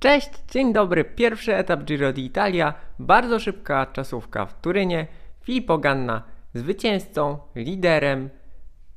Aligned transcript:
Cześć, 0.00 0.30
dzień 0.50 0.72
dobry. 0.72 1.04
Pierwszy 1.04 1.56
etap 1.56 1.84
Giro 1.84 2.12
d'Italia, 2.12 2.74
bardzo 2.98 3.38
szybka 3.38 3.86
czasówka 3.86 4.46
w 4.46 4.60
Turynie. 4.60 5.06
Filippo 5.42 5.78
Ganna 5.78 6.22
zwycięzcą, 6.54 7.38
liderem. 7.56 8.30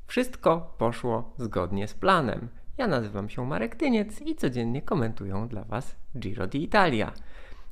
Wszystko 0.08 0.76
poszło 0.78 1.33
zgodnie 1.37 1.87
z 1.87 1.94
planem. 1.94 2.47
Ja 2.78 2.87
nazywam 2.87 3.29
się 3.29 3.46
Marek 3.46 3.76
Tyniec 3.76 4.21
i 4.21 4.35
codziennie 4.35 4.81
komentuję 4.81 5.47
dla 5.49 5.63
Was 5.63 5.96
Giro 6.19 6.47
d'Italia. 6.47 7.12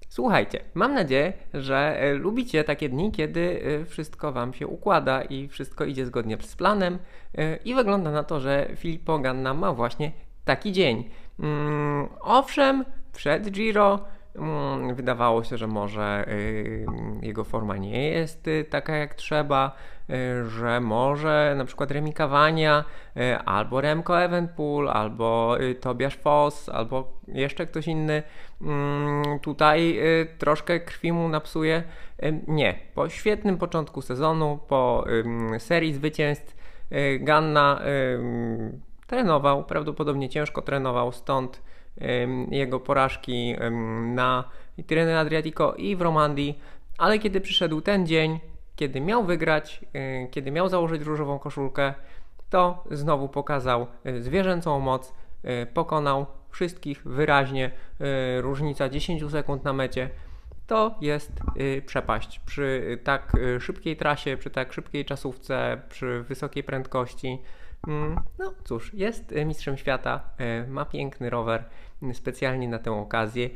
Słuchajcie, 0.10 0.60
mam 0.74 0.94
nadzieję, 0.94 1.34
że 1.54 2.02
e, 2.02 2.14
lubicie 2.14 2.64
takie 2.64 2.90
dni, 2.90 3.12
kiedy 3.12 3.62
e, 3.82 3.86
wszystko 3.86 4.32
Wam 4.32 4.54
się 4.54 4.68
układa 4.68 5.22
i 5.22 5.48
wszystko 5.48 5.86
idzie 5.86 6.06
zgodnie 6.06 6.38
z 6.42 6.56
planem. 6.56 7.00
E, 7.38 7.56
I 7.56 7.76
wygląda 7.76 8.12
na 8.12 8.24
to, 8.24 8.40
że 8.40 8.70
Filippo 8.76 9.20
Ganna 9.20 9.54
ma 9.54 9.74
właśnie 9.74 10.12
taki 10.46 10.72
dzień. 10.72 11.10
Mm, 11.40 12.08
owszem, 12.22 12.86
przed 13.14 13.52
Giro 13.52 14.00
mm, 14.36 14.96
wydawało 14.96 15.44
się, 15.44 15.58
że 15.58 15.68
może 15.68 16.26
y, 16.28 16.86
jego 17.22 17.44
forma 17.44 17.78
nie 17.78 18.10
jest 18.10 18.48
y, 18.48 18.66
taka 18.70 18.96
jak 18.96 19.16
trzeba, 19.16 19.76
y, 20.10 20.50
że 20.50 20.80
może 20.80 21.54
na 21.58 21.66
przykład 21.66 21.92
Remi 21.92 22.14
albo 23.46 23.82
Remco 23.82 24.22
Evenpool, 24.22 24.90
albo 24.90 25.58
Tobiasz 25.82 26.18
Foss, 26.18 26.70
albo 26.70 27.14
jeszcze 27.28 27.66
ktoś 27.66 27.88
inny 27.88 28.24
mm, 28.62 29.40
tutaj 29.40 30.00
troszkę 30.38 30.80
krwi 30.80 31.12
mu 31.12 31.30
napsuje. 31.30 31.84
Nie, 32.48 32.80
po 32.96 33.10
świetnym 33.10 33.58
początku 33.58 34.02
sezonu, 34.02 34.60
po 34.68 35.06
serii 35.58 35.94
zwycięstw 35.94 36.56
Ganna 37.20 37.82
trenował, 39.08 39.64
prawdopodobnie 39.64 40.30
ciężko 40.30 40.62
trenował, 40.62 41.12
stąd 41.12 41.62
jego 42.52 42.80
porażki 42.80 43.56
na 44.06 44.44
Tirreno 44.88 45.20
Adriatico 45.20 45.74
i 45.74 45.96
w 45.96 46.02
Romandii, 46.02 46.60
ale 46.98 47.20
kiedy 47.20 47.42
przyszedł 47.42 47.82
ten 47.82 48.08
dzień, 48.08 48.40
kiedy 48.76 49.02
miał 49.02 49.24
wygrać, 49.24 49.82
kiedy 50.32 50.52
miał 50.52 50.70
założyć 50.70 51.02
różową 51.02 51.40
koszulkę, 51.40 51.94
to 52.50 52.84
znowu 52.92 53.30
pokazał 53.30 53.88
zwierzęcą 54.20 54.80
moc, 54.80 55.14
pokonał 55.74 56.26
wszystkich 56.50 57.04
wyraźnie, 57.06 57.72
różnica 58.38 58.90
10 58.90 59.32
sekund 59.32 59.64
na 59.64 59.74
mecie. 59.74 60.10
To 60.68 60.96
jest 61.02 61.32
przepaść 61.86 62.40
przy 62.40 63.00
tak 63.04 63.32
szybkiej 63.60 63.98
trasie, 63.98 64.38
przy 64.38 64.50
tak 64.50 64.74
szybkiej 64.74 65.06
czasówce, 65.06 65.82
przy 65.90 66.24
wysokiej 66.24 66.64
prędkości. 66.64 67.42
Mm, 67.88 68.16
no 68.40 68.54
cóż, 68.64 68.94
jest 68.94 69.34
mistrzem 69.46 69.78
świata, 69.78 70.22
e, 70.38 70.68
ma 70.68 70.86
piękny 70.86 71.30
rower 71.30 71.64
specjalnie 72.14 72.68
na 72.68 72.80
tę 72.80 72.92
okazję. 72.92 73.50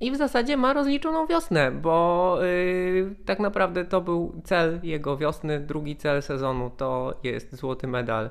I 0.00 0.10
w 0.10 0.16
zasadzie 0.16 0.56
ma 0.56 0.72
rozliczoną 0.72 1.26
wiosnę, 1.26 1.70
bo 1.70 2.38
yy, 2.42 3.14
tak 3.24 3.38
naprawdę 3.38 3.84
to 3.84 4.00
był 4.00 4.40
cel 4.44 4.80
jego 4.82 5.16
wiosny. 5.16 5.60
Drugi 5.60 5.96
cel 5.96 6.22
sezonu 6.22 6.70
to 6.70 7.20
jest 7.22 7.56
złoty 7.56 7.86
medal 7.86 8.30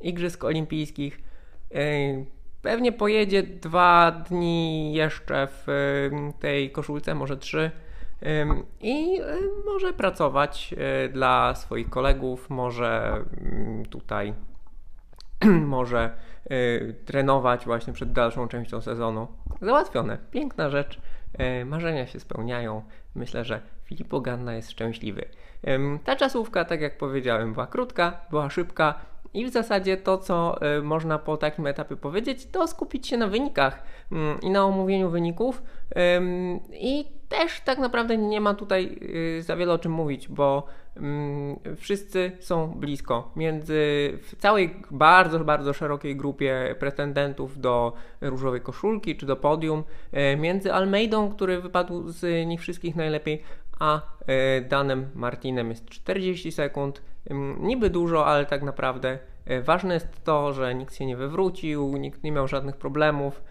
Igrzysk 0.00 0.44
Olimpijskich. 0.44 1.20
Pewnie 2.62 2.92
pojedzie 2.92 3.42
dwa 3.42 4.10
dni 4.10 4.92
jeszcze 4.94 5.48
w 5.50 5.66
tej 6.40 6.70
koszulce, 6.70 7.14
może 7.14 7.36
trzy. 7.36 7.70
I 8.80 9.20
może 9.64 9.92
pracować 9.92 10.74
dla 11.12 11.54
swoich 11.54 11.90
kolegów, 11.90 12.50
może 12.50 13.24
mm, 13.40 13.86
tutaj 13.86 14.34
może 15.76 16.10
y, 16.50 16.94
trenować 17.04 17.64
właśnie 17.64 17.92
przed 17.92 18.12
dalszą 18.12 18.48
częścią 18.48 18.80
sezonu. 18.80 19.26
Załatwione. 19.60 20.18
Piękna 20.30 20.70
rzecz. 20.70 21.00
Y, 21.60 21.64
marzenia 21.64 22.06
się 22.06 22.20
spełniają. 22.20 22.82
Myślę, 23.14 23.44
że 23.44 23.60
Filippo 23.84 24.20
Ganna 24.20 24.54
jest 24.54 24.70
szczęśliwy. 24.70 25.24
Ta 26.04 26.16
czasówka, 26.16 26.64
tak 26.64 26.80
jak 26.80 26.98
powiedziałem, 26.98 27.52
była 27.52 27.66
krótka, 27.66 28.20
była 28.30 28.50
szybka 28.50 28.94
i 29.34 29.46
w 29.46 29.50
zasadzie 29.50 29.96
to, 29.96 30.18
co 30.18 30.60
y, 30.78 30.82
można 30.82 31.18
po 31.18 31.36
takim 31.36 31.66
etapie 31.66 31.96
powiedzieć, 31.96 32.46
to 32.46 32.66
skupić 32.66 33.06
się 33.06 33.16
na 33.16 33.26
wynikach 33.26 33.82
mm, 34.12 34.40
i 34.40 34.50
na 34.50 34.64
omówieniu 34.64 35.10
wyników. 35.10 35.62
I 36.72 37.04
też 37.32 37.60
tak 37.60 37.78
naprawdę 37.78 38.16
nie 38.16 38.40
ma 38.40 38.54
tutaj 38.54 38.98
y, 39.38 39.42
za 39.42 39.56
wiele 39.56 39.72
o 39.72 39.78
czym 39.78 39.92
mówić, 39.92 40.28
bo 40.28 40.66
mm, 40.96 41.56
wszyscy 41.76 42.32
są 42.40 42.74
blisko. 42.74 43.32
Między 43.36 43.74
w 44.22 44.36
całej 44.36 44.76
bardzo, 44.90 45.40
bardzo 45.40 45.72
szerokiej 45.72 46.16
grupie 46.16 46.74
pretendentów 46.78 47.60
do 47.60 47.92
różowej 48.20 48.60
koszulki 48.60 49.16
czy 49.16 49.26
do 49.26 49.36
podium, 49.36 49.84
y, 50.32 50.36
między 50.36 50.72
Almeidą, 50.72 51.30
który 51.30 51.60
wypadł 51.60 52.08
z 52.08 52.46
nich 52.46 52.60
wszystkich 52.60 52.96
najlepiej, 52.96 53.42
a 53.80 54.00
Danem 54.68 55.10
Martinem 55.14 55.68
jest 55.68 55.88
40 55.88 56.52
sekund. 56.52 57.02
Niby 57.60 57.90
dużo, 57.90 58.26
ale 58.26 58.46
tak 58.46 58.62
naprawdę 58.62 59.18
e, 59.44 59.62
ważne 59.62 59.94
jest 59.94 60.24
to, 60.24 60.52
że 60.52 60.74
nikt 60.74 60.94
się 60.94 61.06
nie 61.06 61.16
wywrócił, 61.16 61.96
nikt 61.96 62.22
nie 62.22 62.32
miał 62.32 62.48
żadnych 62.48 62.76
problemów. 62.76 63.42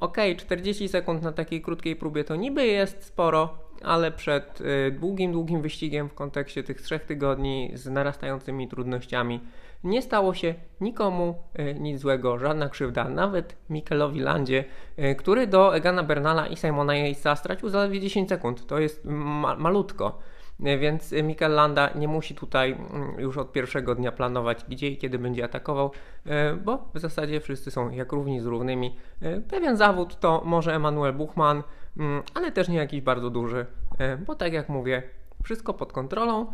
Ok, 0.00 0.16
40 0.36 0.88
sekund 0.88 1.22
na 1.22 1.32
takiej 1.32 1.62
krótkiej 1.62 1.96
próbie 1.96 2.24
to 2.24 2.36
niby 2.36 2.66
jest 2.66 3.04
sporo, 3.04 3.58
ale 3.84 4.12
przed 4.12 4.60
e, 4.60 4.90
długim, 4.90 5.32
długim 5.32 5.62
wyścigiem 5.62 6.08
w 6.08 6.14
kontekście 6.14 6.62
tych 6.62 6.82
trzech 6.82 7.04
tygodni 7.04 7.70
z 7.74 7.86
narastającymi 7.86 8.68
trudnościami 8.68 9.40
nie 9.84 10.02
stało 10.02 10.34
się 10.34 10.54
nikomu 10.80 11.34
e, 11.54 11.74
nic 11.74 12.00
złego, 12.00 12.38
żadna 12.38 12.68
krzywda, 12.68 13.08
nawet 13.08 13.56
Mikelowi 13.70 14.20
Landzie, 14.20 14.64
który 15.16 15.46
do 15.46 15.76
Egana 15.76 16.02
Bernala 16.02 16.46
i 16.46 16.56
Simona 16.56 16.94
Yatesa 16.94 17.36
stracił 17.36 17.68
zaledwie 17.68 18.00
10 18.00 18.28
sekund. 18.28 18.66
To 18.66 18.78
jest 18.78 19.04
ma 19.04 19.56
malutko. 19.56 20.18
Więc 20.60 21.12
Mikel 21.12 21.54
Landa 21.54 21.90
nie 21.94 22.08
musi 22.08 22.34
tutaj 22.34 22.72
mm, 22.72 23.20
już 23.20 23.38
od 23.38 23.52
pierwszego 23.52 23.94
dnia 23.94 24.12
planować, 24.12 24.64
gdzie 24.68 24.88
i 24.88 24.98
kiedy 24.98 25.18
będzie 25.18 25.44
atakował, 25.44 25.90
bo 26.64 26.88
w 26.94 26.98
zasadzie 26.98 27.40
wszyscy 27.40 27.70
są 27.70 27.90
jak 27.90 28.12
równi 28.12 28.40
z 28.40 28.46
równymi. 28.46 28.96
Pewien 29.48 29.76
zawód 29.76 30.20
to 30.20 30.42
może 30.44 30.74
Emanuel 30.74 31.12
Buchmann, 31.12 31.62
ale 32.34 32.52
też 32.52 32.68
nie 32.68 32.76
jakiś 32.76 33.00
bardzo 33.00 33.30
duży, 33.30 33.66
e, 33.98 34.16
bo 34.16 34.34
tak 34.34 34.52
jak 34.52 34.68
mówię, 34.68 35.02
wszystko 35.42 35.74
pod 35.74 35.92
kontrolą. 35.92 36.46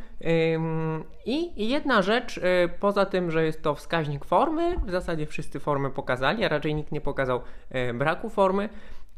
I 1.26 1.68
jedna 1.68 2.02
rzecz, 2.02 2.40
poza 2.80 3.06
tym, 3.06 3.30
że 3.30 3.44
jest 3.44 3.62
to 3.62 3.74
wskaźnik 3.74 4.24
formy, 4.24 4.76
w 4.86 4.90
zasadzie 4.90 5.26
wszyscy 5.26 5.60
formy 5.60 5.90
pokazali, 5.90 6.44
a 6.44 6.48
raczej 6.48 6.74
nikt 6.74 6.92
nie 6.92 7.00
pokazał 7.00 7.40
braku 7.94 8.28
formy. 8.28 8.68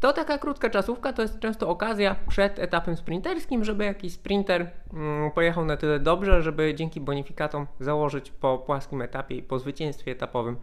To 0.01 0.13
taka 0.13 0.39
krótka 0.39 0.71
czasówka 0.71 1.13
to 1.13 1.23
jest 1.23 1.39
często 1.39 1.69
okazja 1.69 2.17
przed 2.29 2.59
etapem 2.59 2.97
sprinterskim, 2.97 3.65
żeby 3.65 3.85
jakiś 3.85 4.13
sprinter 4.13 4.71
mm, 4.93 5.31
pojechał 5.31 5.65
na 5.65 5.77
tyle 5.77 6.01
dobrze, 6.01 6.43
żeby 6.43 6.75
dzięki 6.75 7.01
bonifikatom 7.01 7.67
założyć 7.81 8.31
po 8.31 8.59
płaskim 8.59 9.03
etapie 9.03 9.37
i 9.37 9.43
po 9.43 9.59
zwycięstwie 9.59 10.13
etapowym 10.13 10.57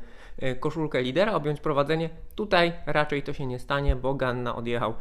koszulkę 0.59 1.01
lidera, 1.01 1.33
objąć 1.33 1.61
prowadzenie. 1.61 2.09
Tutaj 2.35 2.73
raczej 2.85 3.23
to 3.23 3.33
się 3.33 3.45
nie 3.45 3.59
stanie, 3.59 3.95
bo 3.95 4.13
Ganna 4.13 4.55
odjechał 4.55 4.93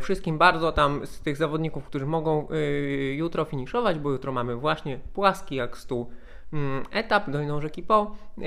wszystkim 0.00 0.38
bardzo 0.38 0.72
tam 0.72 1.06
z 1.06 1.20
tych 1.20 1.36
zawodników, 1.36 1.84
którzy 1.84 2.06
mogą 2.06 2.48
y, 2.50 3.14
jutro 3.16 3.44
finiszować, 3.44 3.98
bo 3.98 4.10
jutro 4.10 4.32
mamy 4.32 4.56
właśnie 4.56 4.98
płaski 5.14 5.56
jak 5.56 5.78
stół 5.78 6.10
Mm, 6.52 6.82
etap 6.90 7.30
dojną 7.30 7.60
rzeki 7.60 7.82
Po, 7.82 8.16
yy, 8.38 8.44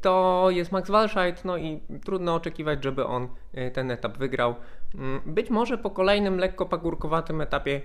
to 0.00 0.46
jest 0.50 0.72
Max 0.72 0.90
Walscheid, 0.90 1.44
no 1.44 1.56
i 1.56 1.80
trudno 2.04 2.34
oczekiwać, 2.34 2.84
żeby 2.84 3.06
on 3.06 3.28
ten 3.72 3.90
etap 3.90 4.18
wygrał. 4.18 4.54
Mm, 4.94 5.20
być 5.26 5.50
może 5.50 5.78
po 5.78 5.90
kolejnym 5.90 6.38
lekko 6.38 6.66
pagórkowatym 6.66 7.40
etapie 7.40 7.80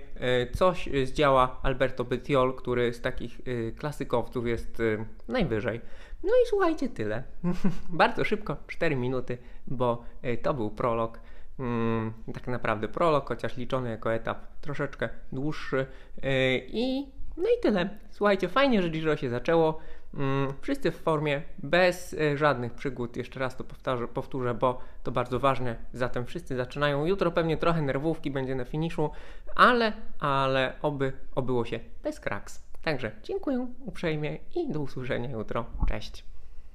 coś 0.54 0.88
zdziała 1.04 1.60
Alberto 1.62 2.04
Bettiol, 2.04 2.54
który 2.54 2.92
z 2.92 3.00
takich 3.00 3.40
klasykowców 3.78 4.46
jest 4.46 4.82
najwyżej. 5.28 5.80
No 6.22 6.30
i 6.30 6.48
słuchajcie, 6.48 6.88
tyle. 6.88 7.22
Bardzo 7.88 8.24
szybko, 8.24 8.56
4 8.66 8.96
minuty, 8.96 9.38
bo 9.66 10.04
to 10.42 10.54
był 10.54 10.70
prolog. 10.70 11.20
Mm, 11.58 12.12
tak 12.34 12.46
naprawdę 12.46 12.88
prolog, 12.88 13.28
chociaż 13.28 13.56
liczony 13.56 13.90
jako 13.90 14.14
etap 14.14 14.46
troszeczkę 14.60 15.08
dłuższy. 15.32 15.86
I 16.66 17.06
no 17.36 17.44
i 17.44 17.60
tyle. 17.62 17.88
Słuchajcie, 18.10 18.48
fajnie, 18.48 18.82
że 18.82 18.88
Giro 18.90 19.16
się 19.16 19.30
zaczęło. 19.30 19.78
Mm, 20.14 20.52
wszyscy 20.60 20.90
w 20.90 20.96
formie, 20.96 21.42
bez 21.58 22.14
e, 22.14 22.36
żadnych 22.36 22.74
przygód. 22.74 23.16
Jeszcze 23.16 23.40
raz 23.40 23.56
to 23.56 23.64
powtarzę, 23.64 24.08
powtórzę, 24.08 24.54
bo 24.54 24.78
to 25.02 25.12
bardzo 25.12 25.40
ważne. 25.40 25.76
Zatem 25.92 26.26
wszyscy 26.26 26.56
zaczynają. 26.56 27.06
Jutro 27.06 27.30
pewnie 27.30 27.56
trochę 27.56 27.82
nerwówki 27.82 28.30
będzie 28.30 28.54
na 28.54 28.64
finiszu, 28.64 29.10
ale, 29.56 29.92
ale 30.20 30.72
oby 30.82 31.12
obyło 31.34 31.64
się 31.64 31.80
bez 32.02 32.20
kraks. 32.20 32.64
Także 32.82 33.10
dziękuję 33.22 33.66
uprzejmie 33.80 34.38
i 34.56 34.72
do 34.72 34.80
usłyszenia 34.80 35.30
jutro. 35.30 35.64
Cześć. 35.88 36.33